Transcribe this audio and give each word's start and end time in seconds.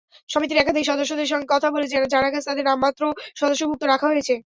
সমিতির 0.29 0.61
একাধিক 0.61 0.83
সদস্যের 0.85 1.31
সঙ্গে 1.31 1.47
কথা 1.53 1.67
বলে 1.73 1.85
জানা 2.13 2.29
গেছে, 2.33 2.47
তাঁদের 2.47 2.67
নামমাত্র 2.69 3.01
সদস্যভুক্ত 3.35 3.83
রাখা 3.85 4.07
হয়েছে। 4.11 4.33